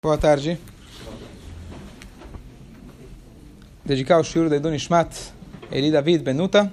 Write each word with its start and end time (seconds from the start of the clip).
Boa 0.00 0.16
tarde. 0.16 0.56
Dedicar 3.84 4.20
o 4.20 4.22
shiur 4.22 4.48
de 4.48 4.54
Edun 4.54 4.72
Ishmat, 4.72 5.12
Eli 5.72 5.90
David 5.90 6.22
Benuta. 6.22 6.72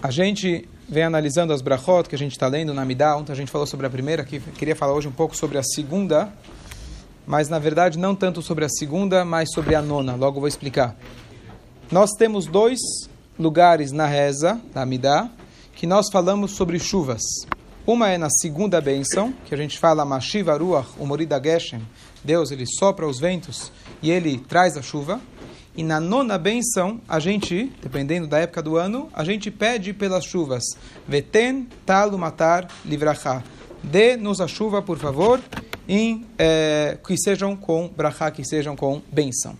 A 0.00 0.12
gente 0.12 0.68
vem 0.88 1.02
analisando 1.02 1.52
as 1.52 1.60
brachot 1.60 2.08
que 2.08 2.14
a 2.14 2.18
gente 2.18 2.30
está 2.30 2.46
lendo 2.46 2.72
na 2.72 2.84
Midah. 2.84 3.16
Ontem 3.16 3.32
a 3.32 3.34
gente 3.34 3.50
falou 3.50 3.66
sobre 3.66 3.86
a 3.86 3.90
primeira, 3.90 4.22
que 4.22 4.38
queria 4.38 4.76
falar 4.76 4.92
hoje 4.92 5.08
um 5.08 5.12
pouco 5.12 5.36
sobre 5.36 5.58
a 5.58 5.62
segunda, 5.64 6.32
mas 7.26 7.48
na 7.48 7.58
verdade 7.58 7.98
não 7.98 8.14
tanto 8.14 8.40
sobre 8.40 8.64
a 8.64 8.68
segunda, 8.68 9.24
mas 9.24 9.50
sobre 9.52 9.74
a 9.74 9.82
nona. 9.82 10.14
Logo 10.14 10.38
vou 10.38 10.46
explicar. 10.46 10.94
Nós 11.90 12.12
temos 12.12 12.46
dois 12.46 12.78
lugares 13.36 13.90
na 13.90 14.06
reza, 14.06 14.60
na 14.72 14.86
Midah, 14.86 15.28
que 15.74 15.84
nós 15.84 16.06
falamos 16.12 16.52
sobre 16.52 16.78
chuvas. 16.78 17.22
Uma 17.88 18.10
é 18.10 18.18
na 18.18 18.28
segunda 18.28 18.82
bênção, 18.82 19.32
que 19.46 19.54
a 19.54 19.56
gente 19.56 19.78
fala 19.78 20.04
Mashiva 20.04 20.54
Ruach, 20.54 20.90
o 20.98 21.06
Morida 21.06 21.40
Geshem. 21.42 21.80
Deus, 22.22 22.50
ele 22.50 22.66
sopra 22.66 23.08
os 23.08 23.18
ventos 23.18 23.72
e 24.02 24.10
ele 24.10 24.36
traz 24.36 24.76
a 24.76 24.82
chuva. 24.82 25.18
E 25.74 25.82
na 25.82 25.98
nona 25.98 26.36
bênção, 26.36 27.00
a 27.08 27.18
gente, 27.18 27.72
dependendo 27.82 28.26
da 28.26 28.40
época 28.40 28.60
do 28.60 28.76
ano, 28.76 29.08
a 29.14 29.24
gente 29.24 29.50
pede 29.50 29.94
pelas 29.94 30.26
chuvas. 30.26 30.64
Veten 31.08 31.66
talu 31.86 32.18
matar 32.18 32.68
livrachá. 32.84 33.42
Dê-nos 33.82 34.42
a 34.42 34.46
chuva, 34.46 34.82
por 34.82 34.98
favor, 34.98 35.40
em, 35.88 36.26
é, 36.38 36.98
que 37.02 37.16
sejam 37.16 37.56
com 37.56 37.88
brachá, 37.88 38.30
que 38.30 38.44
sejam 38.44 38.76
com 38.76 39.00
bênção. 39.10 39.56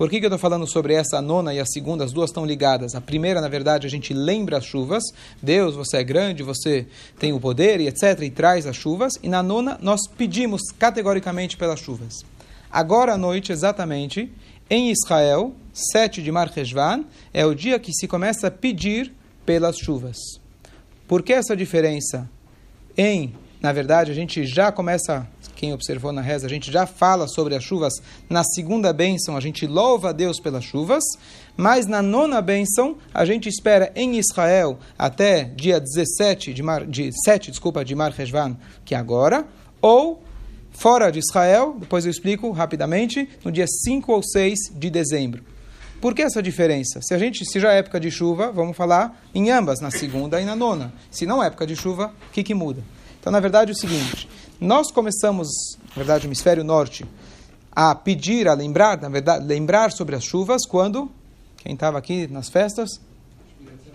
Por 0.00 0.08
que, 0.08 0.18
que 0.18 0.24
eu 0.24 0.28
estou 0.28 0.38
falando 0.38 0.66
sobre 0.66 0.94
essa 0.94 1.20
nona 1.20 1.52
e 1.52 1.60
a 1.60 1.66
segunda? 1.66 2.02
As 2.02 2.10
duas 2.10 2.30
estão 2.30 2.46
ligadas. 2.46 2.94
A 2.94 3.02
primeira, 3.02 3.38
na 3.38 3.48
verdade, 3.48 3.86
a 3.86 3.90
gente 3.90 4.14
lembra 4.14 4.56
as 4.56 4.64
chuvas. 4.64 5.04
Deus, 5.42 5.74
você 5.74 5.98
é 5.98 6.02
grande, 6.02 6.42
você 6.42 6.86
tem 7.18 7.34
o 7.34 7.38
poder 7.38 7.82
e 7.82 7.86
etc. 7.86 8.18
E 8.22 8.30
traz 8.30 8.66
as 8.66 8.76
chuvas. 8.76 9.18
E 9.22 9.28
na 9.28 9.42
nona, 9.42 9.78
nós 9.82 10.06
pedimos 10.08 10.62
categoricamente 10.78 11.54
pelas 11.54 11.80
chuvas. 11.80 12.24
Agora 12.72 13.12
à 13.12 13.18
noite, 13.18 13.52
exatamente, 13.52 14.32
em 14.70 14.90
Israel, 14.90 15.54
7 15.92 16.22
de 16.22 16.32
Mar 16.32 16.50
Heshvan, 16.56 17.04
é 17.30 17.44
o 17.44 17.54
dia 17.54 17.78
que 17.78 17.92
se 17.92 18.08
começa 18.08 18.46
a 18.46 18.50
pedir 18.50 19.12
pelas 19.44 19.76
chuvas. 19.76 20.16
Por 21.06 21.22
que 21.22 21.34
essa 21.34 21.54
diferença? 21.54 22.26
Em, 22.96 23.34
na 23.60 23.70
verdade, 23.70 24.10
a 24.10 24.14
gente 24.14 24.46
já 24.46 24.72
começa 24.72 25.28
quem 25.60 25.74
observou 25.74 26.10
na 26.10 26.22
reza, 26.22 26.46
a 26.46 26.48
gente 26.48 26.72
já 26.72 26.86
fala 26.86 27.28
sobre 27.28 27.54
as 27.54 27.62
chuvas. 27.62 27.92
Na 28.30 28.42
segunda 28.42 28.94
bênção, 28.94 29.36
a 29.36 29.40
gente 29.40 29.66
louva 29.66 30.08
a 30.08 30.12
Deus 30.12 30.40
pelas 30.40 30.64
chuvas. 30.64 31.04
Mas 31.54 31.84
na 31.86 32.00
nona 32.00 32.40
bênção, 32.40 32.96
a 33.12 33.26
gente 33.26 33.46
espera 33.46 33.92
em 33.94 34.18
Israel 34.18 34.78
até 34.98 35.44
dia 35.44 35.78
17 35.78 36.54
de, 36.54 36.62
mar, 36.62 36.86
de 36.86 37.10
7 37.26 37.50
desculpa, 37.50 37.84
de 37.84 37.94
Mar 37.94 38.18
Heshvan, 38.18 38.56
que 38.86 38.94
é 38.94 38.98
agora. 38.98 39.46
Ou 39.82 40.22
fora 40.70 41.12
de 41.12 41.18
Israel, 41.18 41.76
depois 41.78 42.06
eu 42.06 42.10
explico 42.10 42.50
rapidamente, 42.52 43.28
no 43.44 43.52
dia 43.52 43.66
5 43.68 44.10
ou 44.10 44.22
6 44.22 44.58
de 44.74 44.88
dezembro. 44.88 45.44
Por 46.00 46.14
que 46.14 46.22
essa 46.22 46.42
diferença? 46.42 47.00
Se 47.02 47.12
a 47.12 47.18
gente, 47.18 47.44
se 47.44 47.60
já 47.60 47.74
é 47.74 47.80
época 47.80 48.00
de 48.00 48.10
chuva, 48.10 48.50
vamos 48.50 48.74
falar 48.74 49.22
em 49.34 49.50
ambas, 49.50 49.78
na 49.78 49.90
segunda 49.90 50.40
e 50.40 50.44
na 50.46 50.56
nona. 50.56 50.90
Se 51.10 51.26
não 51.26 51.42
é 51.42 51.48
época 51.48 51.66
de 51.66 51.76
chuva, 51.76 52.14
o 52.30 52.32
que, 52.32 52.42
que 52.42 52.54
muda? 52.54 52.82
Então, 53.20 53.30
na 53.30 53.40
verdade, 53.40 53.72
é 53.72 53.74
o 53.74 53.76
seguinte: 53.76 54.26
nós 54.60 54.92
começamos, 54.92 55.48
na 55.88 55.94
verdade, 55.96 56.26
o 56.26 56.28
hemisfério 56.28 56.62
norte, 56.62 57.06
a 57.72 57.94
pedir, 57.94 58.46
a 58.46 58.52
lembrar, 58.52 59.00
na 59.00 59.08
verdade, 59.08 59.46
lembrar 59.46 59.90
sobre 59.90 60.14
as 60.14 60.22
chuvas 60.22 60.66
quando, 60.66 61.10
quem 61.56 61.72
estava 61.72 61.96
aqui 61.96 62.26
nas 62.26 62.50
festas? 62.50 63.00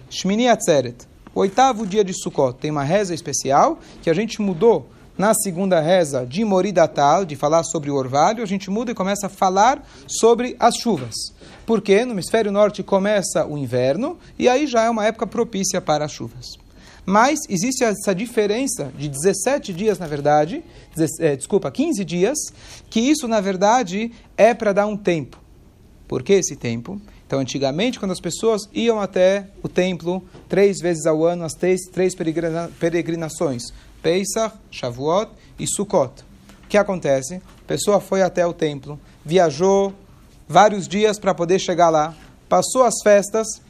Shmini 0.10 0.48
Atzeret, 0.48 1.08
oitavo 1.36 1.86
dia 1.86 2.04
de 2.04 2.14
Sukkot. 2.14 2.58
Tem 2.60 2.72
uma 2.72 2.84
reza 2.84 3.14
especial 3.14 3.80
que 4.02 4.10
a 4.10 4.14
gente 4.14 4.42
mudou 4.42 4.90
na 5.18 5.34
segunda 5.34 5.80
reza 5.80 6.26
de 6.26 6.44
Moridatal, 6.44 7.26
de 7.26 7.36
falar 7.36 7.64
sobre 7.64 7.90
o 7.90 7.96
orvalho, 7.96 8.44
a 8.44 8.48
gente 8.48 8.70
muda 8.70 8.92
e 8.92 8.96
começa 8.96 9.28
a 9.28 9.30
falar 9.30 9.86
sobre 10.08 10.56
as 10.60 10.76
chuvas. 10.76 11.14
Porque 11.66 12.04
no 12.06 12.14
hemisfério 12.14 12.52
norte 12.52 12.84
começa 12.84 13.46
o 13.46 13.58
inverno 13.58 14.18
e 14.38 14.50
aí 14.50 14.68
já 14.68 14.84
é 14.84 14.90
uma 14.90 15.06
época 15.06 15.28
propícia 15.28 15.80
para 15.80 16.06
as 16.06 16.12
chuvas. 16.12 16.65
Mas 17.06 17.40
existe 17.48 17.84
essa 17.84 18.16
diferença 18.16 18.92
de 18.98 19.08
17 19.08 19.72
dias, 19.74 20.00
na 20.00 20.08
verdade, 20.08 20.64
desculpa, 21.38 21.70
15 21.70 22.04
dias, 22.04 22.38
que 22.90 23.00
isso, 23.00 23.28
na 23.28 23.40
verdade, 23.40 24.12
é 24.36 24.54
para 24.54 24.74
dar 24.74 24.88
um 24.88 24.98
tempo. 24.98 25.40
Por 26.08 26.24
que 26.24 26.34
esse 26.34 26.56
tempo? 26.56 27.00
Então, 27.28 27.40
antigamente, 27.40 28.00
quando 28.00 28.12
as 28.12 28.20
pessoas 28.20 28.70
iam 28.74 29.00
até 29.00 29.48
o 29.62 29.68
templo 29.68 30.24
três 30.50 30.80
vezes 30.80 31.06
ao 31.06 31.24
ano, 31.24 31.44
as 31.44 31.54
três, 31.54 31.82
três 31.92 32.16
peregrinações, 32.80 33.64
Pesach, 34.02 34.56
Shavuot 34.72 35.32
e 35.60 35.68
Sukkot. 35.68 36.24
O 36.64 36.68
que 36.68 36.78
acontece? 36.78 37.36
A 37.36 37.68
pessoa 37.68 38.00
foi 38.00 38.22
até 38.24 38.46
o 38.46 38.54
templo, 38.54 39.00
viajou 39.24 39.94
vários 40.48 40.88
dias 40.88 41.20
para 41.20 41.34
poder 41.34 41.60
chegar 41.60 41.90
lá, 41.90 42.16
passou 42.50 42.84
as 42.84 42.96
festas 43.04 43.62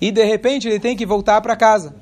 e, 0.00 0.10
de 0.10 0.24
repente, 0.24 0.68
ele 0.68 0.80
tem 0.80 0.96
que 0.96 1.06
voltar 1.06 1.40
para 1.40 1.56
casa. 1.56 1.94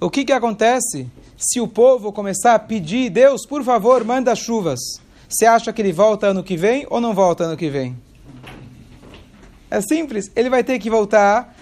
O 0.00 0.08
que, 0.08 0.24
que 0.24 0.32
acontece 0.32 1.08
se 1.36 1.60
o 1.60 1.66
povo 1.66 2.12
começar 2.12 2.54
a 2.54 2.58
pedir, 2.58 3.10
Deus, 3.10 3.44
por 3.44 3.64
favor, 3.64 4.04
manda 4.04 4.34
chuvas? 4.36 4.78
Você 5.28 5.44
acha 5.44 5.72
que 5.72 5.82
ele 5.82 5.92
volta 5.92 6.28
ano 6.28 6.44
que 6.44 6.56
vem 6.56 6.86
ou 6.88 7.00
não 7.00 7.12
volta 7.12 7.44
ano 7.44 7.56
que 7.56 7.68
vem? 7.68 7.96
É 9.68 9.80
simples, 9.80 10.30
ele 10.36 10.48
vai 10.48 10.62
ter 10.62 10.78
que 10.78 10.88
voltar. 10.88 11.54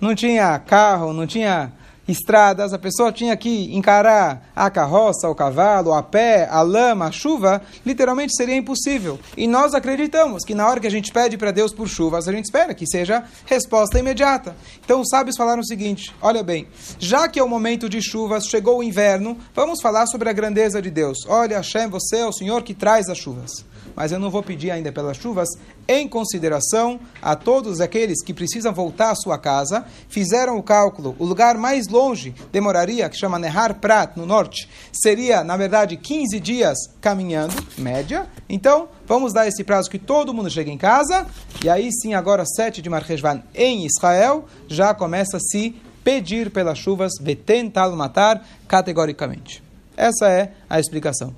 Não 0.00 0.12
tinha 0.14 0.58
carro, 0.58 1.12
não 1.12 1.24
tinha 1.26 1.72
estradas, 2.06 2.72
a 2.72 2.78
pessoa 2.78 3.12
tinha 3.12 3.36
que 3.36 3.74
encarar 3.74 4.50
a 4.54 4.70
carroça, 4.70 5.28
o 5.28 5.34
cavalo, 5.34 5.92
a 5.92 6.02
pé, 6.02 6.48
a 6.50 6.62
lama, 6.62 7.06
a 7.06 7.12
chuva, 7.12 7.62
literalmente 7.84 8.36
seria 8.36 8.56
impossível. 8.56 9.18
E 9.36 9.46
nós 9.46 9.74
acreditamos 9.74 10.44
que 10.44 10.54
na 10.54 10.68
hora 10.68 10.80
que 10.80 10.86
a 10.86 10.90
gente 10.90 11.12
pede 11.12 11.36
para 11.36 11.50
Deus 11.50 11.72
por 11.72 11.88
chuvas, 11.88 12.28
a 12.28 12.32
gente 12.32 12.44
espera 12.44 12.74
que 12.74 12.86
seja 12.86 13.24
resposta 13.46 13.98
imediata. 13.98 14.56
Então 14.84 15.00
os 15.00 15.08
sábios 15.08 15.36
falaram 15.36 15.60
o 15.60 15.66
seguinte: 15.66 16.14
olha 16.20 16.42
bem, 16.42 16.68
já 16.98 17.28
que 17.28 17.38
é 17.38 17.42
o 17.42 17.48
momento 17.48 17.88
de 17.88 18.02
chuvas, 18.02 18.46
chegou 18.46 18.78
o 18.78 18.82
inverno, 18.82 19.38
vamos 19.54 19.80
falar 19.80 20.06
sobre 20.06 20.28
a 20.28 20.32
grandeza 20.32 20.80
de 20.80 20.90
Deus. 20.90 21.18
Olha, 21.26 21.56
Hashem, 21.56 21.88
você 21.88 22.18
é 22.18 22.26
o 22.26 22.32
Senhor 22.32 22.62
que 22.62 22.74
traz 22.74 23.08
as 23.08 23.18
chuvas 23.18 23.64
mas 23.94 24.12
eu 24.12 24.18
não 24.18 24.30
vou 24.30 24.42
pedir 24.42 24.70
ainda 24.70 24.92
pelas 24.92 25.16
chuvas, 25.16 25.48
em 25.86 26.08
consideração 26.08 26.98
a 27.20 27.36
todos 27.36 27.80
aqueles 27.80 28.22
que 28.22 28.32
precisam 28.32 28.72
voltar 28.72 29.10
à 29.10 29.14
sua 29.14 29.38
casa, 29.38 29.84
fizeram 30.08 30.56
o 30.56 30.62
cálculo, 30.62 31.14
o 31.18 31.24
lugar 31.24 31.56
mais 31.56 31.88
longe 31.88 32.34
demoraria, 32.50 33.08
que 33.08 33.16
chama 33.16 33.38
Nehar 33.38 33.74
Prat, 33.80 34.16
no 34.16 34.26
norte, 34.26 34.68
seria, 34.92 35.44
na 35.44 35.56
verdade, 35.56 35.96
15 35.96 36.40
dias 36.40 36.78
caminhando, 37.00 37.54
média. 37.76 38.26
Então, 38.48 38.88
vamos 39.06 39.32
dar 39.32 39.46
esse 39.46 39.62
prazo 39.64 39.90
que 39.90 39.98
todo 39.98 40.32
mundo 40.32 40.50
chegue 40.50 40.70
em 40.70 40.78
casa, 40.78 41.26
e 41.62 41.68
aí 41.68 41.90
sim, 41.92 42.14
agora 42.14 42.44
7 42.44 42.80
de 42.80 42.88
Marcheshvan 42.88 43.42
em 43.54 43.86
Israel, 43.86 44.46
já 44.68 44.94
começa 44.94 45.36
a 45.36 45.40
se 45.40 45.74
pedir 46.04 46.50
pelas 46.50 46.78
chuvas, 46.78 47.12
veten 47.20 47.70
tal 47.70 47.96
matar, 47.96 48.46
categoricamente. 48.68 49.62
Essa 49.96 50.28
é 50.28 50.52
a 50.68 50.78
explicação. 50.78 51.34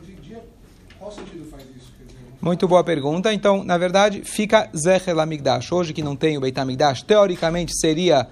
Hoje 0.00 0.12
em 0.12 0.20
dia, 0.20 0.42
qual 0.98 1.12
sentido 1.12 1.35
Muito 2.40 2.68
boa 2.68 2.84
pergunta. 2.84 3.32
Então, 3.32 3.64
na 3.64 3.76
verdade, 3.76 4.22
fica 4.24 4.68
Zechel 4.76 5.18
Amigdash. 5.18 5.72
Hoje 5.72 5.92
que 5.92 6.02
não 6.02 6.14
tem 6.14 6.36
o 6.36 6.40
Beit 6.40 6.58
Amigdash, 6.58 7.02
teoricamente 7.02 7.72
seria... 7.76 8.28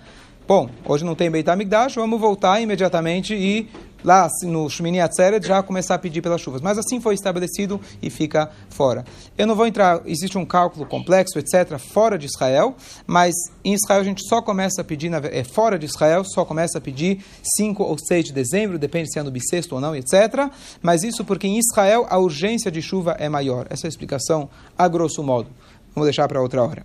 Bom, 0.47 0.69
hoje 0.84 1.04
não 1.04 1.14
tem 1.14 1.30
Beit 1.30 1.48
Amigdash, 1.48 1.94
vamos 1.94 2.20
voltar 2.20 2.60
imediatamente 2.60 3.34
e 3.34 3.69
lá 4.04 4.28
no 4.42 4.69
Shmini 4.69 5.00
Atzeret 5.00 5.44
já 5.44 5.62
começar 5.62 5.94
a 5.94 5.98
pedir 5.98 6.20
pelas 6.20 6.41
chuvas. 6.41 6.60
Mas 6.60 6.78
assim 6.78 7.00
foi 7.00 7.15
estabelecido 7.15 7.81
e 8.03 8.10
fica 8.10 8.50
fora. 8.69 9.04
Eu 9.37 9.47
não 9.47 9.56
vou 9.56 9.66
entrar, 9.66 10.03
existe 10.04 10.37
um 10.37 10.44
cálculo 10.44 10.84
complexo, 10.84 11.38
etc., 11.38 11.78
fora 11.78 12.19
de 12.19 12.26
Israel, 12.26 12.76
mas 13.06 13.34
em 13.64 13.72
Israel 13.72 14.00
a 14.00 14.04
gente 14.04 14.22
só 14.28 14.43
começa 14.43 14.82
a 14.82 14.84
pedir, 14.84 15.10
é, 15.12 15.43
fora 15.43 15.78
de 15.78 15.87
Israel, 15.87 16.25
só 16.25 16.44
começa 16.44 16.78
a 16.78 16.81
pedir 16.81 17.25
5 17.56 17.82
ou 17.82 17.97
6 17.98 18.26
de 18.26 18.32
dezembro, 18.32 18.78
depende 18.78 19.10
se 19.10 19.19
é 19.19 19.22
no 19.22 19.31
bissexto 19.31 19.75
ou 19.75 19.81
não, 19.81 19.97
etc. 19.97 20.50
Mas 20.82 21.03
isso 21.03 21.25
porque 21.25 21.47
em 21.47 21.59
Israel 21.59 22.06
a 22.11 22.19
urgência 22.19 22.70
de 22.70 22.82
chuva 22.82 23.17
é 23.19 23.29
maior. 23.29 23.67
Essa 23.70 23.87
é 23.87 23.88
a 23.88 23.90
explicação 23.90 24.50
a 24.76 24.87
grosso 24.87 25.23
modo. 25.23 25.49
Vamos 25.94 26.06
deixar 26.06 26.29
para 26.29 26.43
outra 26.43 26.62
hora. 26.62 26.84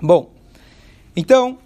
Bom, 0.00 0.30
então, 1.14 1.58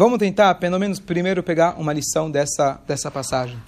Vamos 0.00 0.18
tentar, 0.18 0.54
pelo 0.54 0.78
menos, 0.78 0.98
primeiro 0.98 1.42
pegar 1.42 1.78
uma 1.78 1.92
lição 1.92 2.30
dessa, 2.30 2.80
dessa 2.86 3.10
passagem. 3.10 3.58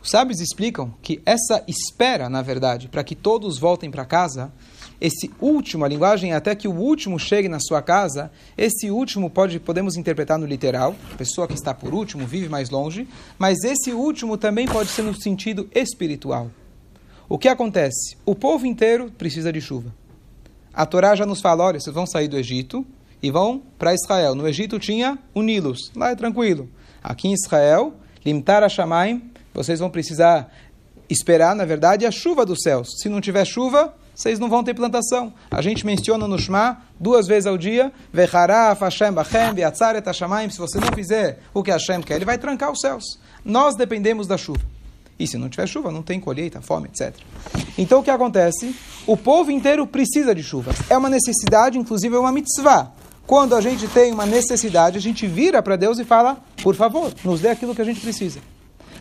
Os 0.00 0.10
sábios 0.10 0.38
explicam 0.40 0.94
que 1.02 1.20
essa 1.26 1.64
espera, 1.66 2.28
na 2.28 2.40
verdade, 2.40 2.86
para 2.86 3.02
que 3.02 3.16
todos 3.16 3.58
voltem 3.58 3.90
para 3.90 4.04
casa, 4.04 4.52
esse 5.00 5.28
último, 5.40 5.84
a 5.84 5.88
linguagem 5.88 6.30
é 6.30 6.36
até 6.36 6.54
que 6.54 6.68
o 6.68 6.72
último 6.72 7.18
chegue 7.18 7.48
na 7.48 7.58
sua 7.58 7.82
casa, 7.82 8.30
esse 8.56 8.92
último 8.92 9.28
pode 9.28 9.58
podemos 9.58 9.96
interpretar 9.96 10.38
no 10.38 10.46
literal, 10.46 10.94
a 11.12 11.16
pessoa 11.16 11.48
que 11.48 11.54
está 11.54 11.74
por 11.74 11.92
último 11.92 12.28
vive 12.28 12.48
mais 12.48 12.70
longe, 12.70 13.08
mas 13.36 13.64
esse 13.64 13.92
último 13.92 14.36
também 14.36 14.68
pode 14.68 14.88
ser 14.90 15.02
no 15.02 15.20
sentido 15.20 15.68
espiritual. 15.74 16.48
O 17.28 17.36
que 17.36 17.48
acontece? 17.48 18.16
O 18.24 18.36
povo 18.36 18.66
inteiro 18.66 19.10
precisa 19.18 19.52
de 19.52 19.60
chuva. 19.60 19.92
A 20.72 20.86
Torá 20.86 21.16
já 21.16 21.26
nos 21.26 21.40
fala, 21.40 21.64
olha, 21.64 21.80
vocês 21.80 21.92
vão 21.92 22.06
sair 22.06 22.28
do 22.28 22.38
Egito, 22.38 22.86
e 23.22 23.30
vão 23.30 23.62
para 23.78 23.94
Israel. 23.94 24.34
No 24.34 24.46
Egito 24.46 24.78
tinha 24.78 25.18
o 25.34 25.42
Nilus, 25.42 25.90
lá 25.94 26.10
é 26.10 26.14
tranquilo. 26.14 26.68
Aqui 27.02 27.28
em 27.28 27.32
Israel, 27.32 27.94
Limtar 28.26 28.64
a 28.64 28.68
Shamaim, 28.68 29.30
vocês 29.54 29.78
vão 29.78 29.88
precisar 29.88 30.52
esperar, 31.08 31.54
na 31.54 31.64
verdade, 31.64 32.04
a 32.04 32.10
chuva 32.10 32.44
dos 32.44 32.58
céus. 32.60 32.88
Se 33.00 33.08
não 33.08 33.20
tiver 33.20 33.44
chuva, 33.44 33.94
vocês 34.12 34.40
não 34.40 34.48
vão 34.48 34.64
ter 34.64 34.74
plantação. 34.74 35.32
A 35.48 35.62
gente 35.62 35.86
menciona 35.86 36.26
no 36.26 36.36
Shema 36.36 36.82
duas 36.98 37.28
vezes 37.28 37.46
ao 37.46 37.56
dia, 37.56 37.92
Hashem 38.12 39.12
Bachem, 39.12 40.50
se 40.50 40.58
você 40.58 40.80
não 40.80 40.88
fizer 40.88 41.38
o 41.54 41.62
que 41.62 41.70
Hashem 41.70 42.02
quer, 42.02 42.16
ele 42.16 42.24
vai 42.24 42.36
trancar 42.36 42.72
os 42.72 42.80
céus. 42.80 43.04
Nós 43.44 43.76
dependemos 43.76 44.26
da 44.26 44.36
chuva. 44.36 44.62
E 45.16 45.24
se 45.24 45.38
não 45.38 45.48
tiver 45.48 45.68
chuva, 45.68 45.92
não 45.92 46.02
tem 46.02 46.18
colheita, 46.18 46.60
fome, 46.60 46.88
etc. 46.88 47.14
Então 47.78 48.00
o 48.00 48.02
que 48.02 48.10
acontece? 48.10 48.74
O 49.06 49.16
povo 49.16 49.52
inteiro 49.52 49.86
precisa 49.86 50.34
de 50.34 50.42
chuvas. 50.42 50.76
É 50.90 50.98
uma 50.98 51.08
necessidade, 51.08 51.78
inclusive 51.78 52.16
é 52.16 52.18
uma 52.18 52.32
mitzvah. 52.32 52.92
Quando 53.26 53.56
a 53.56 53.60
gente 53.60 53.88
tem 53.88 54.12
uma 54.12 54.24
necessidade, 54.24 54.96
a 54.96 55.00
gente 55.00 55.26
vira 55.26 55.60
para 55.60 55.74
Deus 55.76 55.98
e 55.98 56.04
fala, 56.04 56.36
por 56.62 56.76
favor, 56.76 57.12
nos 57.24 57.40
dê 57.40 57.48
aquilo 57.48 57.74
que 57.74 57.82
a 57.82 57.84
gente 57.84 58.00
precisa. 58.00 58.40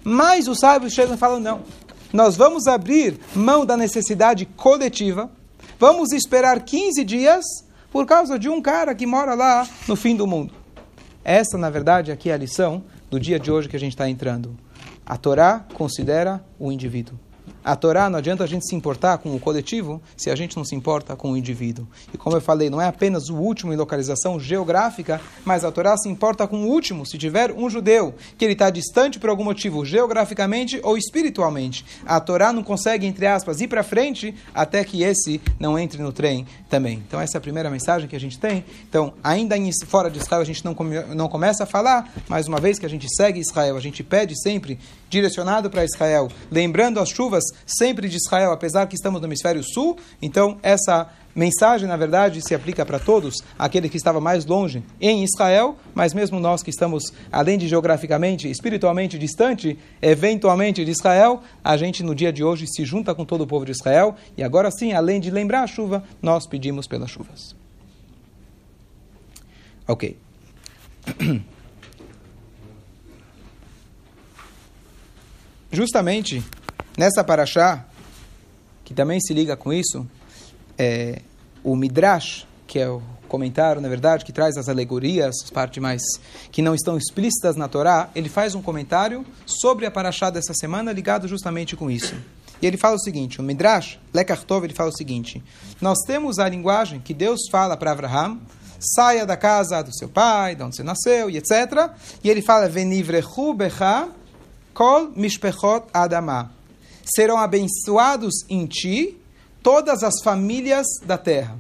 Mas 0.04 0.48
os 0.48 0.60
sábios 0.60 0.94
chegam 0.94 1.16
e 1.16 1.18
falam, 1.18 1.40
não. 1.40 1.62
Nós 2.12 2.36
vamos 2.36 2.66
abrir 2.66 3.20
mão 3.36 3.66
da 3.66 3.78
necessidade 3.78 4.46
coletiva, 4.46 5.30
vamos 5.80 6.12
esperar 6.12 6.60
15 6.64 7.04
dias 7.04 7.46
por 7.92 8.06
causa 8.06 8.40
de 8.40 8.50
um 8.50 8.62
cara 8.62 8.96
que 8.96 9.06
mora 9.06 9.36
lá 9.36 9.68
no 9.88 9.96
fim 9.96 10.16
do 10.16 10.26
mundo. 10.26 10.54
Essa, 11.24 11.58
na 11.58 11.70
verdade, 11.70 12.12
aqui 12.12 12.30
é 12.30 12.34
a 12.34 12.38
lição 12.38 12.84
do 13.10 13.20
dia 13.20 13.40
de 13.40 13.52
hoje 13.52 13.70
que 13.70 13.76
a 13.76 13.80
gente 13.80 13.94
está 13.94 14.10
entrando. 14.10 14.56
A 15.06 15.18
Torá 15.18 15.66
considera 15.74 16.44
o 16.60 16.72
indivíduo. 16.72 17.18
A 17.66 17.76
Torá 17.76 18.12
não 18.12 18.20
adianta 18.20 18.44
a 18.44 18.48
gente 18.48 18.70
se 18.70 18.76
importar 18.76 19.18
com 19.18 19.36
o 19.36 19.40
coletivo 19.40 20.00
se 20.16 20.30
a 20.30 20.36
gente 20.36 20.56
não 20.56 20.64
se 20.64 20.76
importa 20.76 21.16
com 21.16 21.32
o 21.32 21.38
indivíduo. 21.38 21.88
E 22.14 22.18
como 22.18 22.36
eu 22.36 22.42
falei, 22.42 22.70
não 22.70 22.80
é 22.80 22.86
apenas 22.86 23.28
o 23.28 23.36
último 23.36 23.74
em 23.74 23.76
localização 23.76 24.40
geográfica, 24.40 25.20
mas 25.44 25.66
a 25.66 25.72
Torá 25.72 25.98
se 25.98 26.08
importa 26.08 26.48
com 26.48 26.58
o 26.58 26.68
último. 26.68 27.08
Se 27.08 27.18
tiver 27.18 27.52
um 27.52 27.68
judeu 27.68 28.14
que 28.38 28.46
ele 28.46 28.54
está 28.54 28.70
distante 28.70 29.18
por 29.18 29.32
algum 29.32 29.44
motivo, 29.44 29.84
geograficamente 29.84 30.80
ou 30.84 30.96
espiritualmente, 30.96 31.84
a 32.06 32.20
Torá 32.20 32.54
não 32.54 32.62
consegue, 32.62 33.08
entre 33.08 33.26
aspas, 33.26 33.60
ir 33.60 33.68
para 33.68 33.82
frente 33.82 34.36
até 34.54 34.84
que 34.84 35.02
esse 35.02 35.42
não 35.60 35.80
entre 35.80 36.04
no 36.04 36.14
trem 36.14 36.46
também. 36.70 37.02
Então 37.08 37.20
essa 37.20 37.38
é 37.38 37.40
a 37.40 37.42
primeira 37.42 37.72
mensagem 37.72 38.08
que 38.08 38.16
a 38.16 38.20
gente 38.20 38.38
tem. 38.38 38.64
Então, 38.88 39.12
ainda 39.24 39.58
em, 39.58 39.72
fora 39.88 40.12
de 40.12 40.20
Israel 40.20 40.44
a 40.44 40.46
gente 40.46 40.64
não, 40.64 40.76
come, 40.76 41.00
não 41.16 41.28
começa 41.28 41.64
a 41.64 41.66
falar, 41.66 42.14
mas 42.30 42.48
uma 42.48 42.60
vez 42.60 42.78
que 42.78 42.86
a 42.86 42.90
gente 42.90 43.08
segue 43.16 43.40
Israel, 43.40 43.76
a 43.76 43.82
gente 43.82 44.04
pede 44.04 44.40
sempre 44.40 44.78
direcionado 45.10 45.68
para 45.68 45.84
Israel, 45.84 46.30
lembrando 46.52 47.00
as 47.00 47.10
chuvas 47.10 47.44
sempre 47.66 48.10
de 48.10 48.18
Israel, 48.18 48.52
apesar 48.52 48.88
que 48.88 48.96
estamos 48.96 49.22
no 49.22 49.28
hemisfério 49.28 49.64
sul. 49.64 49.98
Então, 50.22 50.58
essa 50.64 51.10
mensagem, 51.36 51.88
na 51.88 51.98
verdade, 51.98 52.42
se 52.42 52.56
aplica 52.56 52.86
para 52.86 52.98
todos, 52.98 53.36
aquele 53.60 53.90
que 53.90 53.98
estava 53.98 54.22
mais 54.22 54.46
longe 54.46 54.82
em 55.02 55.24
Israel, 55.24 55.76
mas 55.94 56.14
mesmo 56.14 56.40
nós 56.40 56.64
que 56.64 56.70
estamos, 56.70 57.12
além 57.32 57.58
de 57.58 57.68
geograficamente, 57.68 58.50
espiritualmente 58.50 59.20
distante, 59.20 59.78
eventualmente 60.02 60.86
de 60.86 60.92
Israel, 60.92 61.44
a 61.62 61.76
gente 61.76 62.02
no 62.02 62.16
dia 62.16 62.32
de 62.32 62.44
hoje 62.44 62.66
se 62.68 62.86
junta 62.86 63.14
com 63.14 63.26
todo 63.26 63.42
o 63.42 63.48
povo 63.48 63.66
de 63.66 63.74
Israel 63.74 64.16
e 64.38 64.44
agora 64.44 64.72
sim, 64.72 64.94
além 64.94 65.20
de 65.20 65.30
lembrar 65.30 65.64
a 65.64 65.68
chuva, 65.68 66.04
nós 66.22 66.48
pedimos 66.48 66.88
pelas 66.88 67.12
chuvas. 67.12 67.54
Ok. 69.88 70.18
Justamente 75.72 76.42
nessa 76.98 77.24
paraxá, 77.24 77.86
que 78.84 78.94
também 78.94 79.20
se 79.20 79.34
liga 79.34 79.56
com 79.56 79.74
isso, 79.74 80.08
é, 80.78 81.22
o 81.64 81.76
Midrash, 81.76 82.46
que 82.68 82.80
é 82.80 82.88
o 82.90 83.02
comentário, 83.28 83.82
na 83.82 83.90
verdade, 83.90 84.24
que 84.24 84.32
traz 84.32 84.56
as 84.56 84.70
alegorias, 84.70 85.36
as 85.44 85.50
partes 85.50 85.82
mais 85.82 86.02
que 86.52 86.62
não 86.62 86.76
estão 86.76 86.98
explícitas 86.98 87.56
na 87.56 87.68
Torá, 87.68 88.10
ele 88.16 88.30
faz 88.30 88.56
um 88.56 88.62
comentário 88.62 89.26
sobre 89.46 89.86
a 89.86 89.92
paraxá 89.92 90.30
dessa 90.30 90.54
semana 90.54 90.92
ligado 90.92 91.28
justamente 91.28 91.76
com 91.76 91.90
isso. 91.90 92.16
E 92.62 92.68
ele 92.68 92.78
fala 92.78 92.96
o 92.96 93.00
seguinte, 93.00 93.42
o 93.42 93.44
Midrash, 93.44 94.00
Lekartov, 94.14 94.64
ele 94.64 94.74
fala 94.74 94.90
o 94.90 94.96
seguinte, 94.96 95.44
nós 95.82 96.00
temos 96.08 96.40
a 96.40 96.48
linguagem 96.48 97.00
que 97.00 97.14
Deus 97.14 97.42
fala 97.52 97.76
para 97.76 97.92
Abraham, 97.92 98.40
saia 98.80 99.26
da 99.26 99.36
casa 99.36 99.82
do 99.82 99.94
seu 99.94 100.08
pai, 100.08 100.56
de 100.56 100.64
onde 100.64 100.76
você 100.76 100.84
nasceu, 100.84 101.30
e 101.30 101.38
etc. 101.38 101.92
E 102.24 102.30
ele 102.30 102.42
fala, 102.42 102.70
Venivrechu 102.70 103.54
becha 103.54 104.10
Kol 104.74 105.12
mishpechot 105.16 105.86
adama. 105.94 106.55
Serão 107.06 107.38
abençoados 107.38 108.34
em 108.50 108.66
ti 108.66 109.18
todas 109.62 110.04
as 110.04 110.16
famílias 110.24 110.86
da 111.06 111.18
terra. 111.18 111.58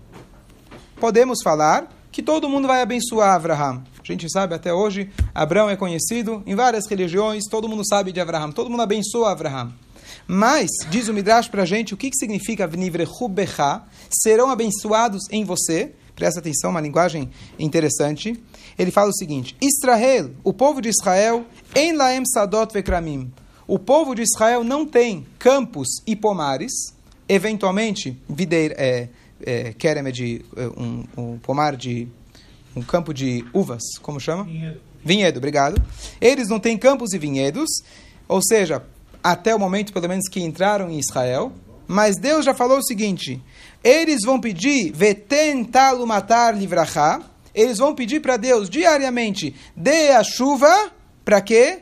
Podemos 0.99 1.39
falar 1.43 1.91
que 2.11 2.23
todo 2.23 2.49
mundo 2.49 2.67
vai 2.67 2.81
abençoar 2.81 3.35
Abraham. 3.35 3.83
A 4.01 4.05
gente 4.05 4.29
sabe 4.31 4.55
até 4.55 4.73
hoje, 4.73 5.09
Abraão 5.33 5.69
é 5.69 5.75
conhecido 5.75 6.43
em 6.45 6.55
várias 6.55 6.87
religiões, 6.87 7.45
todo 7.49 7.69
mundo 7.69 7.85
sabe 7.87 8.11
de 8.11 8.19
Abraham, 8.19 8.51
todo 8.51 8.69
mundo 8.69 8.83
abençoa 8.83 9.31
Abraham. 9.31 9.73
Mas, 10.27 10.69
diz 10.89 11.07
o 11.07 11.13
Midrash 11.13 11.47
para 11.47 11.63
a 11.63 11.65
gente, 11.65 11.93
o 11.93 11.97
que, 11.97 12.09
que 12.09 12.17
significa 12.17 12.67
Vnivrechu 12.67 13.27
Becha? 13.27 13.83
Serão 14.09 14.49
abençoados 14.49 15.23
em 15.31 15.43
você. 15.43 15.93
Presta 16.15 16.39
atenção, 16.39 16.71
uma 16.71 16.81
linguagem 16.81 17.29
interessante 17.59 18.41
ele 18.77 18.91
fala 18.91 19.09
o 19.09 19.13
seguinte: 19.13 19.55
Israel, 19.61 20.31
o 20.43 20.53
povo 20.53 20.81
de 20.81 20.89
Israel, 20.89 21.45
em 21.73 21.93
Laem 21.93 22.25
Sadot 22.25 22.73
Vekramim. 22.73 23.31
O 23.67 23.79
povo 23.79 24.13
de 24.13 24.21
Israel 24.21 24.63
não 24.63 24.85
tem 24.85 25.25
campos 25.39 25.87
e 26.05 26.15
pomares, 26.15 26.71
eventualmente, 27.27 28.15
videira, 28.29 28.75
é, 28.77 29.09
é, 29.43 29.73
kerem 29.73 30.05
é 30.07 30.11
de 30.11 30.45
um, 30.77 31.03
um, 31.17 31.37
pomar 31.39 31.75
de 31.75 32.07
um 32.75 32.81
campo 32.81 33.13
de 33.13 33.43
uvas, 33.53 33.81
como 34.01 34.19
chama? 34.19 34.43
Vinhedo. 34.43 34.81
Vinhedo, 35.03 35.37
obrigado. 35.37 35.81
Eles 36.21 36.47
não 36.47 36.59
têm 36.59 36.77
campos 36.77 37.13
e 37.13 37.17
vinhedos, 37.17 37.69
ou 38.27 38.41
seja, 38.41 38.83
até 39.23 39.55
o 39.55 39.59
momento, 39.59 39.93
pelo 39.93 40.07
menos, 40.07 40.27
que 40.29 40.41
entraram 40.41 40.89
em 40.89 40.99
Israel. 40.99 41.51
Mas 41.87 42.17
Deus 42.17 42.45
já 42.45 42.53
falou 42.53 42.79
o 42.79 42.83
seguinte: 42.83 43.41
eles 43.83 44.21
vão 44.23 44.39
pedir 44.39 44.91
veten 44.91 45.63
talu 45.63 46.05
matar 46.05 46.55
livrachá, 46.55 47.21
eles 47.53 47.77
vão 47.77 47.93
pedir 47.93 48.19
para 48.19 48.37
Deus 48.37 48.69
diariamente, 48.69 49.55
dê 49.75 50.09
a 50.09 50.23
chuva, 50.23 50.91
para 51.23 51.41
quê? 51.41 51.79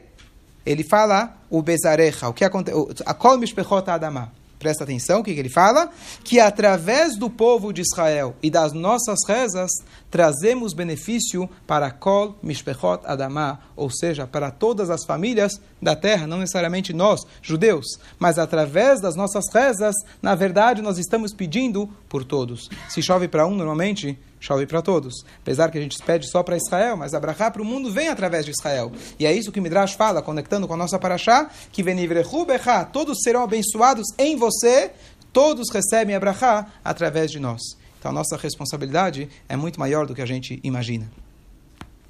Ele 0.66 0.84
fala 0.84 1.38
o 1.54 1.62
bezarecha, 1.62 2.28
o 2.28 2.34
que 2.34 2.44
acontece, 2.44 3.04
a 3.06 3.14
kol 3.14 3.38
mishpechot 3.38 3.88
adama. 3.88 4.32
Presta 4.58 4.86
atenção, 4.86 5.20
o 5.20 5.24
que, 5.24 5.34
que 5.34 5.40
ele 5.40 5.50
fala? 5.50 5.90
Que 6.24 6.40
através 6.40 7.18
do 7.18 7.30
povo 7.30 7.74
de 7.74 7.82
Israel 7.82 8.34
e 8.42 8.50
das 8.50 8.72
nossas 8.72 9.20
rezas, 9.28 9.70
trazemos 10.10 10.74
benefício 10.74 11.50
para 11.68 11.92
Kol 11.92 12.38
Mishpechot 12.42 13.02
Adamah, 13.04 13.60
ou 13.76 13.90
seja, 13.90 14.26
para 14.26 14.50
todas 14.52 14.90
as 14.90 15.04
famílias 15.04 15.60
da 15.82 15.98
terra, 15.98 16.26
não 16.26 16.38
necessariamente 16.38 16.94
nós, 16.94 17.20
judeus, 17.42 18.00
mas 18.18 18.40
através 18.40 19.02
das 19.02 19.18
nossas 19.18 19.44
rezas, 19.54 19.96
na 20.22 20.34
verdade, 20.34 20.82
nós 20.82 20.98
estamos 20.98 21.34
pedindo 21.34 21.90
por 22.08 22.24
todos. 22.24 22.70
Se 22.88 23.02
chove 23.02 23.28
para 23.28 23.46
um, 23.46 23.54
normalmente, 23.56 24.18
chove 24.44 24.68
para 24.68 24.82
todos. 24.82 25.24
Apesar 25.42 25.72
que 25.72 25.78
a 25.78 25.82
gente 25.82 25.98
pede 26.04 26.30
só 26.30 26.44
para 26.44 26.58
Israel, 26.58 26.98
mas 26.98 27.14
Abraha 27.14 27.50
para 27.50 27.62
o 27.62 27.66
mundo 27.66 27.90
vem 27.90 28.10
através 28.10 28.44
de 28.44 28.52
Israel. 28.52 28.92
E 29.18 29.26
é 29.26 29.32
isso 29.32 29.54
que 29.54 29.60
o 29.60 29.64
Midrash 29.64 29.94
fala, 29.94 30.22
conectando 30.22 30.68
com 30.68 30.74
a 30.74 30.78
nossa 30.78 31.00
paraxá, 31.00 31.50
que 31.72 31.82
venivrehu 31.82 32.46
becha, 32.46 32.84
todos 32.84 33.20
serão 33.24 33.42
abençoados 33.44 34.06
em 34.20 34.36
você, 34.36 34.92
todos 35.32 35.70
recebem 35.72 36.14
Abraha 36.14 36.68
através 36.84 37.32
de 37.32 37.40
nós. 37.40 37.62
Então 37.98 38.12
a 38.12 38.14
nossa 38.14 38.36
responsabilidade 38.36 39.30
é 39.48 39.56
muito 39.56 39.80
maior 39.80 40.06
do 40.06 40.14
que 40.14 40.22
a 40.22 40.26
gente 40.26 40.60
imagina. 40.62 41.10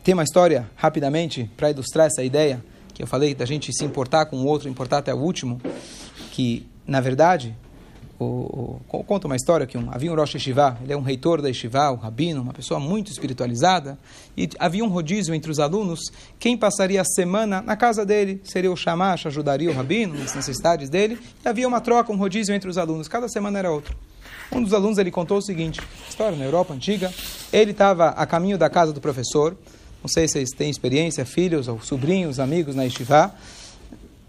Tem 0.06 0.14
uma 0.14 0.24
história, 0.24 0.70
rapidamente, 0.76 1.52
para 1.58 1.70
ilustrar 1.70 2.08
essa 2.08 2.24
ideia, 2.24 2.64
que 2.94 3.04
eu 3.04 3.08
falei 3.08 3.36
da 3.36 3.44
gente 3.44 3.74
se 3.74 3.84
importar 3.84 4.28
com 4.28 4.38
o 4.38 4.46
outro, 4.46 4.70
importar 4.70 5.00
até 5.00 5.14
o 5.14 5.18
último, 5.18 5.60
que, 6.32 6.66
na 6.88 7.02
verdade, 7.02 7.58
o, 8.18 8.80
o, 8.88 9.04
conta 9.04 9.28
uma 9.28 9.36
história 9.36 9.66
que 9.66 9.78
um, 9.78 9.90
havia 9.92 10.12
um 10.12 10.16
Rosh 10.16 10.36
Yeshiva, 10.36 10.78
ele 10.82 10.94
é 10.94 10.98
um 10.98 11.02
reitor 11.02 11.42
da 11.42 11.50
Yeshiva, 11.50 11.92
um 11.92 11.96
rabino, 11.96 12.42
uma 12.42 12.54
pessoa 12.54 12.80
muito 12.80 13.12
espiritualizada, 13.12 13.98
e 14.38 14.50
havia 14.58 14.84
um 14.84 14.88
rodízio 14.88 15.34
entre 15.34 15.52
os 15.52 15.60
alunos, 15.60 16.00
quem 16.40 16.58
passaria 16.58 17.02
a 17.02 17.06
semana 17.06 17.62
na 17.62 17.76
casa 17.76 18.06
dele 18.06 18.42
seria 18.46 18.72
o 18.72 18.76
Shamash, 18.76 19.26
ajudaria 19.26 19.70
o 19.70 19.74
rabino 19.74 20.18
nas 20.18 20.34
necessidades 20.34 20.90
dele, 20.90 21.20
e 21.44 21.48
havia 21.48 21.68
uma 21.68 21.82
troca, 21.82 22.12
um 22.12 22.18
rodízio 22.18 22.56
entre 22.56 22.70
os 22.70 22.78
alunos, 22.78 23.08
cada 23.08 23.28
semana 23.28 23.60
era 23.60 23.72
outro. 23.72 23.96
Um 24.52 24.64
dos 24.64 24.74
alunos 24.74 24.98
ele 24.98 25.12
contou 25.12 25.38
o 25.38 25.42
seguinte, 25.42 25.82
história 26.08 26.38
na 26.38 26.46
Europa 26.46 26.74
antiga, 26.74 27.12
ele 27.52 27.72
estava 27.72 28.10
a 28.10 28.26
caminho 28.26 28.58
da 28.58 28.70
casa 28.70 28.94
do 28.94 29.02
professor, 29.02 29.58
não 30.02 30.08
sei 30.08 30.28
se 30.28 30.34
vocês 30.34 30.50
têm 30.52 30.70
experiência, 30.70 31.26
filhos 31.26 31.68
ou 31.68 31.82
sobrinhos, 31.82 32.40
amigos 32.40 32.76
na 32.76 32.84
Yeshiva, 32.84 33.34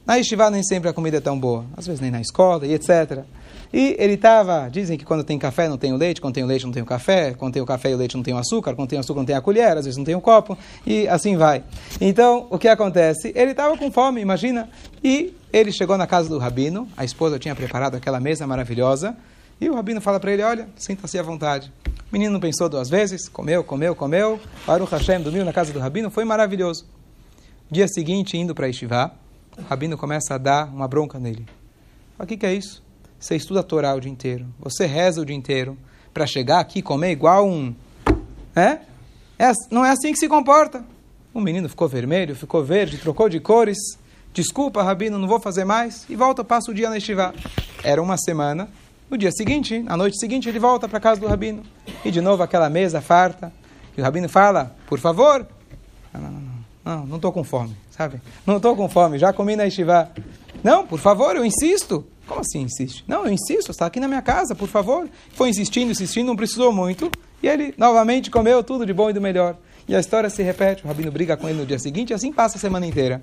na 0.04 0.14
Yeshiva 0.16 0.50
nem 0.50 0.62
sempre 0.62 0.88
a 0.88 0.92
comida 0.92 1.18
é 1.18 1.20
tão 1.20 1.38
boa, 1.38 1.64
às 1.76 1.86
vezes 1.86 2.00
nem 2.00 2.10
na 2.10 2.20
escola 2.20 2.66
e 2.66 2.72
etc., 2.72 3.24
e 3.72 3.96
ele 3.98 4.14
estava, 4.14 4.68
dizem 4.70 4.96
que 4.96 5.04
quando 5.04 5.24
tem 5.24 5.38
café 5.38 5.68
não 5.68 5.76
tem 5.76 5.92
o 5.92 5.96
leite, 5.96 6.20
quando 6.20 6.34
tem 6.34 6.44
o 6.44 6.46
leite 6.46 6.64
não 6.64 6.72
tem 6.72 6.82
o 6.82 6.86
café, 6.86 7.34
quando 7.34 7.52
tem 7.52 7.62
o 7.62 7.66
café 7.66 7.90
e 7.90 7.94
o 7.94 7.96
leite 7.96 8.16
não 8.16 8.22
tem 8.22 8.34
o 8.34 8.38
açúcar, 8.38 8.74
quando 8.74 8.88
tem 8.88 8.98
o 8.98 9.00
açúcar 9.00 9.20
não 9.20 9.26
tem 9.26 9.36
a 9.36 9.40
colher, 9.40 9.76
às 9.76 9.84
vezes 9.84 9.96
não 9.96 10.04
tem 10.04 10.14
o 10.14 10.20
copo, 10.20 10.56
e 10.86 11.08
assim 11.08 11.36
vai. 11.36 11.62
Então, 12.00 12.46
o 12.50 12.58
que 12.58 12.68
acontece? 12.68 13.32
Ele 13.34 13.50
estava 13.50 13.76
com 13.76 13.90
fome, 13.90 14.20
imagina, 14.20 14.68
e 15.02 15.34
ele 15.52 15.72
chegou 15.72 15.96
na 15.98 16.06
casa 16.06 16.28
do 16.28 16.38
rabino, 16.38 16.88
a 16.96 17.04
esposa 17.04 17.38
tinha 17.38 17.54
preparado 17.54 17.96
aquela 17.96 18.20
mesa 18.20 18.46
maravilhosa, 18.46 19.16
e 19.60 19.68
o 19.68 19.74
rabino 19.74 20.00
fala 20.00 20.20
para 20.20 20.32
ele, 20.32 20.42
olha, 20.42 20.68
sinta-se 20.76 21.18
à 21.18 21.22
vontade. 21.22 21.72
O 22.10 22.12
menino 22.12 22.32
não 22.32 22.40
pensou 22.40 22.68
duas 22.68 22.88
vezes, 22.88 23.28
comeu, 23.28 23.64
comeu, 23.64 23.94
comeu, 23.94 24.38
Baruch 24.66 24.92
Hashem 24.92 25.20
dormiu 25.20 25.44
na 25.44 25.52
casa 25.52 25.72
do 25.72 25.78
rabino, 25.78 26.10
foi 26.10 26.24
maravilhoso. 26.24 26.84
Dia 27.70 27.88
seguinte, 27.88 28.36
indo 28.36 28.54
para 28.54 28.68
Estivá, 28.68 29.10
o 29.58 29.62
rabino 29.62 29.98
começa 29.98 30.34
a 30.34 30.38
dar 30.38 30.66
uma 30.66 30.86
bronca 30.86 31.18
nele. 31.18 31.46
O 32.18 32.24
que, 32.24 32.36
que 32.36 32.46
é 32.46 32.54
isso? 32.54 32.85
Você 33.18 33.36
estuda 33.36 33.60
a 33.60 33.62
Torá 33.62 33.94
o 33.94 34.00
dia 34.00 34.10
inteiro, 34.10 34.46
você 34.58 34.86
reza 34.86 35.20
o 35.20 35.24
dia 35.24 35.34
inteiro, 35.34 35.76
para 36.12 36.26
chegar 36.26 36.60
aqui 36.60 36.78
e 36.78 36.82
comer 36.82 37.12
igual 37.12 37.48
um. 37.48 37.74
É? 38.54 38.78
é? 39.38 39.52
Não 39.70 39.84
é 39.84 39.90
assim 39.90 40.12
que 40.12 40.18
se 40.18 40.28
comporta. 40.28 40.84
O 41.32 41.40
menino 41.40 41.68
ficou 41.68 41.88
vermelho, 41.88 42.34
ficou 42.34 42.64
verde, 42.64 42.96
trocou 42.96 43.28
de 43.28 43.38
cores. 43.40 43.76
Desculpa, 44.32 44.82
Rabino, 44.82 45.18
não 45.18 45.28
vou 45.28 45.40
fazer 45.40 45.64
mais. 45.64 46.06
E 46.08 46.16
volta, 46.16 46.42
passa 46.42 46.70
o 46.70 46.74
dia 46.74 46.88
na 46.88 46.96
estivá. 46.96 47.34
Era 47.82 48.02
uma 48.02 48.16
semana. 48.16 48.68
No 49.10 49.16
dia 49.16 49.30
seguinte, 49.30 49.78
na 49.80 49.96
noite 49.96 50.18
seguinte, 50.18 50.48
ele 50.48 50.58
volta 50.58 50.88
para 50.88 50.98
casa 50.98 51.20
do 51.20 51.26
Rabino. 51.26 51.62
E 52.04 52.10
de 52.10 52.20
novo 52.20 52.42
aquela 52.42 52.70
mesa 52.70 53.00
farta. 53.00 53.52
E 53.96 54.00
o 54.00 54.04
Rabino 54.04 54.28
fala, 54.28 54.74
por 54.86 54.98
favor. 54.98 55.46
Não, 56.12 56.20
não, 56.22 56.40
não, 56.84 57.06
não 57.06 57.16
estou 57.16 57.32
com 57.32 57.44
fome, 57.44 57.76
sabe? 57.90 58.20
Não 58.46 58.56
estou 58.56 58.74
com 58.74 58.88
fome, 58.88 59.18
já 59.18 59.32
comi 59.32 59.56
na 59.56 59.66
estivá. 59.66 60.08
Não, 60.62 60.86
por 60.86 60.98
favor, 60.98 61.36
eu 61.36 61.44
insisto. 61.44 62.06
Como 62.26 62.40
assim 62.40 62.62
insiste? 62.62 63.04
Não, 63.06 63.24
eu 63.24 63.32
insisto, 63.32 63.70
está 63.70 63.86
aqui 63.86 64.00
na 64.00 64.08
minha 64.08 64.22
casa, 64.22 64.54
por 64.54 64.68
favor. 64.68 65.08
Foi 65.32 65.48
insistindo, 65.48 65.92
insistindo, 65.92 66.26
não 66.26 66.36
precisou 66.36 66.72
muito. 66.72 67.10
E 67.42 67.46
ele 67.46 67.72
novamente 67.78 68.30
comeu 68.30 68.62
tudo 68.64 68.84
de 68.84 68.92
bom 68.92 69.08
e 69.08 69.12
do 69.12 69.20
melhor. 69.20 69.56
E 69.86 69.94
a 69.94 70.00
história 70.00 70.28
se 70.28 70.42
repete. 70.42 70.84
O 70.84 70.88
rabino 70.88 71.12
briga 71.12 71.36
com 71.36 71.48
ele 71.48 71.58
no 71.58 71.66
dia 71.66 71.78
seguinte 71.78 72.10
e 72.10 72.14
assim 72.14 72.32
passa 72.32 72.58
a 72.58 72.60
semana 72.60 72.86
inteira. 72.86 73.22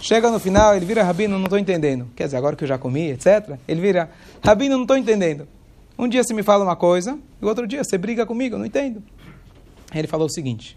Chega 0.00 0.30
no 0.30 0.40
final, 0.40 0.74
ele 0.74 0.84
vira, 0.84 1.02
Rabino, 1.02 1.38
não 1.38 1.44
estou 1.44 1.58
entendendo. 1.58 2.10
Quer 2.14 2.24
dizer, 2.24 2.36
agora 2.36 2.56
que 2.56 2.64
eu 2.64 2.68
já 2.68 2.76
comi, 2.76 3.12
etc. 3.12 3.56
Ele 3.66 3.80
vira, 3.80 4.10
Rabino, 4.44 4.74
não 4.74 4.82
estou 4.82 4.96
entendendo. 4.96 5.48
Um 5.96 6.08
dia 6.08 6.22
você 6.22 6.34
me 6.34 6.42
fala 6.42 6.64
uma 6.64 6.76
coisa, 6.76 7.18
e 7.40 7.44
outro 7.44 7.66
dia 7.66 7.82
você 7.82 7.96
briga 7.96 8.26
comigo, 8.26 8.58
não 8.58 8.66
entendo. 8.66 9.02
Ele 9.94 10.06
falou 10.06 10.26
o 10.26 10.30
seguinte: 10.30 10.76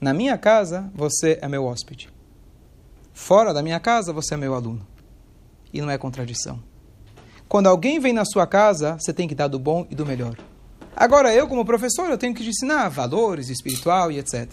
Na 0.00 0.14
minha 0.14 0.38
casa, 0.38 0.90
você 0.94 1.38
é 1.42 1.48
meu 1.48 1.64
hóspede. 1.64 2.08
Fora 3.12 3.52
da 3.52 3.62
minha 3.62 3.80
casa, 3.80 4.12
você 4.12 4.34
é 4.34 4.36
meu 4.36 4.54
aluno 4.54 4.86
e 5.76 5.80
não 5.80 5.90
é 5.90 5.98
contradição. 5.98 6.62
Quando 7.48 7.68
alguém 7.68 8.00
vem 8.00 8.12
na 8.12 8.24
sua 8.24 8.46
casa, 8.46 8.96
você 8.98 9.12
tem 9.12 9.28
que 9.28 9.34
dar 9.34 9.48
do 9.48 9.58
bom 9.58 9.86
e 9.90 9.94
do 9.94 10.04
melhor. 10.04 10.36
Agora, 10.96 11.32
eu, 11.34 11.46
como 11.46 11.64
professor, 11.64 12.08
eu 12.08 12.18
tenho 12.18 12.34
que 12.34 12.42
te 12.42 12.48
ensinar 12.48 12.88
valores 12.88 13.48
espiritual 13.48 14.10
e 14.10 14.18
etc. 14.18 14.48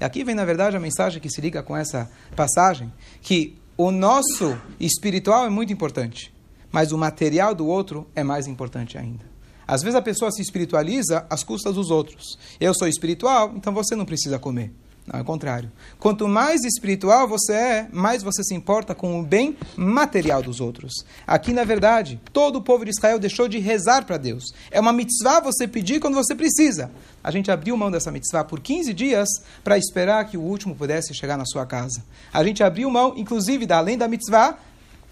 E 0.00 0.04
aqui 0.04 0.24
vem, 0.24 0.34
na 0.34 0.44
verdade, 0.44 0.76
a 0.76 0.80
mensagem 0.80 1.20
que 1.20 1.28
se 1.28 1.40
liga 1.40 1.62
com 1.62 1.76
essa 1.76 2.10
passagem, 2.34 2.92
que 3.20 3.58
o 3.76 3.90
nosso 3.90 4.56
espiritual 4.78 5.44
é 5.44 5.50
muito 5.50 5.72
importante, 5.72 6.32
mas 6.70 6.92
o 6.92 6.98
material 6.98 7.54
do 7.54 7.66
outro 7.66 8.06
é 8.14 8.22
mais 8.22 8.46
importante 8.46 8.96
ainda. 8.96 9.24
Às 9.66 9.82
vezes 9.82 9.94
a 9.94 10.02
pessoa 10.02 10.30
se 10.30 10.42
espiritualiza 10.42 11.26
às 11.28 11.44
custas 11.44 11.74
dos 11.74 11.90
outros. 11.90 12.38
Eu 12.60 12.74
sou 12.74 12.88
espiritual, 12.88 13.52
então 13.54 13.72
você 13.72 13.94
não 13.94 14.04
precisa 14.04 14.38
comer. 14.38 14.72
Não, 15.06 15.18
é 15.18 15.22
o 15.22 15.24
contrário. 15.24 15.70
Quanto 15.98 16.28
mais 16.28 16.62
espiritual 16.64 17.26
você 17.26 17.52
é, 17.52 17.88
mais 17.92 18.22
você 18.22 18.44
se 18.44 18.54
importa 18.54 18.94
com 18.94 19.18
o 19.18 19.22
bem 19.22 19.56
material 19.76 20.42
dos 20.42 20.60
outros. 20.60 20.92
Aqui, 21.26 21.52
na 21.52 21.64
verdade, 21.64 22.20
todo 22.32 22.56
o 22.56 22.62
povo 22.62 22.84
de 22.84 22.90
Israel 22.90 23.18
deixou 23.18 23.48
de 23.48 23.58
rezar 23.58 24.04
para 24.04 24.16
Deus. 24.16 24.44
É 24.70 24.78
uma 24.78 24.92
mitzvah 24.92 25.40
você 25.40 25.66
pedir 25.66 26.00
quando 26.00 26.14
você 26.14 26.34
precisa. 26.34 26.90
A 27.24 27.30
gente 27.30 27.50
abriu 27.50 27.76
mão 27.76 27.90
dessa 27.90 28.12
mitzvah 28.12 28.44
por 28.44 28.60
15 28.60 28.94
dias 28.94 29.28
para 29.64 29.76
esperar 29.76 30.24
que 30.26 30.36
o 30.36 30.42
último 30.42 30.74
pudesse 30.74 31.14
chegar 31.14 31.36
na 31.36 31.44
sua 31.44 31.66
casa. 31.66 32.04
A 32.32 32.44
gente 32.44 32.62
abriu 32.62 32.88
mão, 32.90 33.14
inclusive, 33.16 33.66
da, 33.66 33.78
além 33.78 33.98
da 33.98 34.08
mitzvah, 34.08 34.58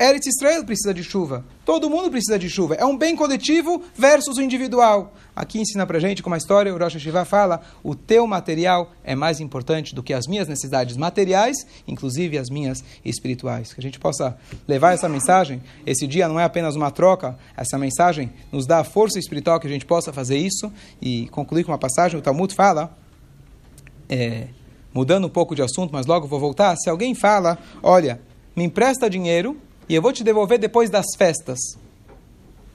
Eretz 0.01 0.27
Israel 0.29 0.65
precisa 0.65 0.95
de 0.95 1.03
chuva. 1.03 1.45
Todo 1.65 1.91
mundo 1.91 2.09
precisa 2.09 2.39
de 2.39 2.49
chuva. 2.49 2.77
É 2.77 2.85
um 2.85 2.97
bem 2.97 3.17
coletivo 3.17 3.83
versus 3.97 4.39
o 4.39 4.41
individual. 4.41 5.13
Aqui 5.35 5.61
ensina 5.61 5.85
pra 5.85 5.99
gente, 5.99 6.23
como 6.23 6.37
a 6.37 6.39
história, 6.39 6.73
o 6.73 6.79
Rosh 6.79 6.95
Hashiva 6.95 7.25
fala, 7.25 7.61
o 7.83 7.97
teu 7.97 8.25
material 8.25 8.93
é 9.03 9.17
mais 9.17 9.41
importante 9.41 9.97
do 9.97 10.03
que 10.03 10.15
as 10.15 10.29
minhas 10.29 10.47
necessidades 10.47 10.97
materiais, 10.97 11.67
inclusive 11.87 12.39
as 12.39 12.49
minhas 12.49 12.85
espirituais. 13.05 13.73
Que 13.73 13.81
a 13.81 13.83
gente 13.83 13.99
possa 13.99 14.39
levar 14.69 14.93
essa 14.93 15.09
mensagem. 15.09 15.61
Esse 15.85 16.07
dia 16.07 16.29
não 16.29 16.39
é 16.39 16.45
apenas 16.45 16.77
uma 16.77 16.93
troca, 16.93 17.37
essa 17.57 17.77
mensagem 17.77 18.33
nos 18.53 18.67
dá 18.67 18.79
a 18.79 18.85
força 18.85 19.19
espiritual 19.19 19.59
que 19.59 19.67
a 19.67 19.71
gente 19.71 19.85
possa 19.85 20.13
fazer 20.13 20.39
isso. 20.39 20.73
E 21.03 21.27
concluir 21.31 21.65
com 21.65 21.73
uma 21.73 21.79
passagem, 21.79 22.17
o 22.17 22.23
Talmud 22.23 22.55
fala, 22.55 22.97
é, 24.09 24.47
mudando 24.95 25.27
um 25.27 25.31
pouco 25.31 25.57
de 25.57 25.63
assunto, 25.63 25.91
mas 25.93 26.07
logo 26.07 26.29
vou 26.29 26.39
voltar, 26.39 26.77
se 26.77 26.89
alguém 26.89 27.17
fala, 27.17 27.59
olha, 27.83 28.21
me 28.55 28.63
empresta 28.63 29.11
dinheiro 29.11 29.57
e 29.89 29.95
eu 29.95 30.03
vou 30.03 30.13
te 30.13 30.23
devolver 30.23 30.59
depois 30.59 30.91
das 30.91 31.07
festas. 31.17 31.59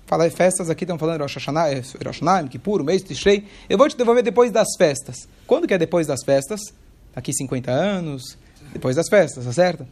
Falar 0.06 0.30
festas 0.32 0.70
aqui, 0.70 0.84
estão 0.84 0.98
falando 0.98 1.22
Rosh 1.22 1.36
Hashanah, 1.36 1.70
é, 1.70 1.76
Rosh 2.06 2.22
Hashanah, 2.22 2.50
mês 2.84 3.04
Tishrei. 3.04 3.46
Eu 3.70 3.78
vou 3.78 3.88
te 3.88 3.96
devolver 3.96 4.24
depois 4.24 4.52
das 4.52 4.68
festas. 4.78 5.28
Quando 5.48 5.68
que 5.68 5.74
é 5.74 5.78
depois 5.78 6.08
das 6.08 6.24
festas? 6.24 6.60
Daqui 7.16 7.32
50 7.34 7.72
anos, 7.72 8.38
depois 8.72 8.96
das 8.96 9.08
festas, 9.08 9.46
tá 9.46 9.54
certo? 9.54 9.88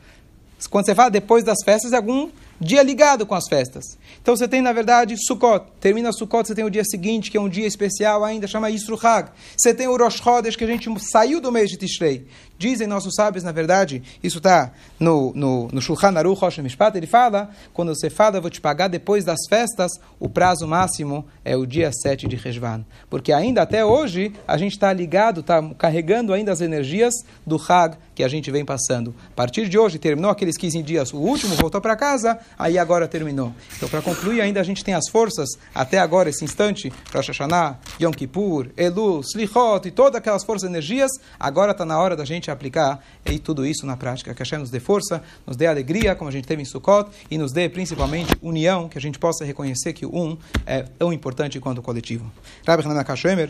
Quando 0.69 0.85
você 0.85 0.95
fala 0.95 1.09
depois 1.09 1.43
das 1.43 1.57
festas, 1.63 1.93
é 1.93 1.97
algum 1.97 2.29
dia 2.61 2.83
ligado 2.83 3.25
com 3.25 3.33
as 3.33 3.47
festas. 3.49 3.97
Então 4.21 4.35
você 4.35 4.47
tem, 4.47 4.61
na 4.61 4.71
verdade, 4.71 5.15
Sukkot. 5.17 5.65
Termina 5.79 6.13
Sukkot, 6.13 6.47
você 6.47 6.53
tem 6.53 6.63
o 6.63 6.69
dia 6.69 6.83
seguinte, 6.85 7.31
que 7.31 7.37
é 7.37 7.41
um 7.41 7.49
dia 7.49 7.65
especial 7.65 8.23
ainda, 8.23 8.47
chama 8.47 8.69
Yisru 8.69 8.99
Hag. 9.01 9.31
Você 9.57 9.73
tem 9.73 9.87
o 9.87 9.97
Rosh 9.97 10.21
Chodesh, 10.21 10.55
que 10.55 10.63
a 10.63 10.67
gente 10.67 10.87
saiu 11.11 11.41
do 11.41 11.51
mês 11.51 11.69
de 11.69 11.77
Tishrei. 11.77 12.27
Dizem 12.61 12.85
nossos 12.85 13.15
sábios, 13.15 13.43
na 13.43 13.51
verdade, 13.51 14.03
isso 14.21 14.37
está 14.37 14.71
no, 14.99 15.33
no, 15.33 15.67
no 15.69 15.81
Shulchan 15.81 16.15
Aruch 16.15 16.39
Rosh 16.39 16.59
Mishpat, 16.59 16.95
ele 16.95 17.07
fala, 17.07 17.49
quando 17.73 17.95
você 17.95 18.07
fala, 18.07 18.39
vou 18.39 18.51
te 18.51 18.61
pagar 18.61 18.87
depois 18.87 19.25
das 19.25 19.39
festas, 19.49 19.91
o 20.19 20.29
prazo 20.29 20.67
máximo 20.67 21.25
é 21.43 21.57
o 21.57 21.65
dia 21.65 21.91
7 21.91 22.27
de 22.27 22.35
Rejvan. 22.35 22.85
Porque 23.09 23.33
ainda 23.33 23.63
até 23.63 23.83
hoje, 23.83 24.31
a 24.47 24.59
gente 24.59 24.73
está 24.73 24.93
ligado, 24.93 25.39
está 25.39 25.59
carregando 25.73 26.33
ainda 26.33 26.51
as 26.51 26.61
energias 26.61 27.15
do 27.43 27.55
Hag 27.55 27.97
que 28.13 28.23
a 28.23 28.27
gente 28.27 28.51
vem 28.51 28.63
passando. 28.63 29.15
A 29.31 29.35
partir 29.35 29.67
de 29.67 29.79
hoje, 29.79 29.97
terminou 29.97 30.29
aqueles 30.29 30.55
15 30.55 30.83
dias, 30.83 31.11
o 31.11 31.17
último 31.17 31.55
voltou 31.55 31.81
para 31.81 31.95
casa, 31.95 32.37
aí 32.57 32.77
agora 32.77 33.07
terminou. 33.07 33.53
Então, 33.75 33.89
para 33.89 34.01
concluir, 34.01 34.41
ainda 34.41 34.59
a 34.59 34.63
gente 34.63 34.83
tem 34.83 34.93
as 34.93 35.09
forças, 35.09 35.49
até 35.73 35.99
agora, 35.99 36.29
esse 36.29 36.43
instante, 36.43 36.91
Rosh 37.13 37.27
Hashanah, 37.27 37.79
Yom 38.01 38.11
Kippur, 38.11 38.67
Elu, 38.77 39.21
Slichot 39.21 39.87
e 39.87 39.91
todas 39.91 40.15
aquelas 40.15 40.43
forças 40.43 40.67
e 40.67 40.71
energias, 40.71 41.11
agora 41.39 41.71
está 41.71 41.85
na 41.85 41.99
hora 41.99 42.15
da 42.15 42.25
gente 42.25 42.51
aplicar 42.51 43.03
e 43.25 43.39
tudo 43.39 43.65
isso 43.65 43.85
na 43.85 43.97
prática. 43.97 44.33
Que 44.33 44.39
Hashem 44.39 44.59
nos 44.59 44.69
dê 44.69 44.79
força, 44.79 45.21
nos 45.45 45.55
dê 45.55 45.67
alegria, 45.67 46.15
como 46.15 46.29
a 46.29 46.31
gente 46.33 46.47
teve 46.47 46.61
em 46.61 46.65
Sukkot, 46.65 47.09
e 47.29 47.37
nos 47.37 47.51
dê 47.51 47.69
principalmente 47.69 48.35
união, 48.41 48.87
que 48.87 48.97
a 48.97 49.01
gente 49.01 49.19
possa 49.19 49.45
reconhecer 49.45 49.93
que 49.93 50.05
o 50.05 50.15
um 50.15 50.37
é 50.65 50.83
tão 50.83 51.11
importante 51.11 51.59
quanto 51.59 51.79
o 51.79 51.81
coletivo. 51.81 52.31
Rabbi 52.65 52.85
Hanan 52.85 53.03
Kashemer, 53.03 53.49